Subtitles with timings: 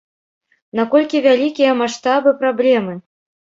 [0.79, 2.93] Наколькі вялікія маштабы праблемы?